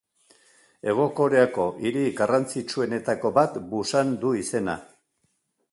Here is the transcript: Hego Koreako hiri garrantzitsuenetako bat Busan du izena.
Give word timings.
Hego 0.93 1.03
Koreako 1.19 1.67
hiri 1.85 2.07
garrantzitsuenetako 2.23 3.33
bat 3.39 3.61
Busan 3.75 4.17
du 4.25 4.35
izena. 4.45 4.79